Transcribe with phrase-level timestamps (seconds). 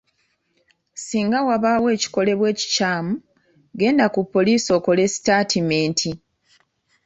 [1.05, 3.13] Singa wabaawo ekikolebwa ekikyamu,
[3.79, 6.09] genda ku poliisi okole sitaatimenti.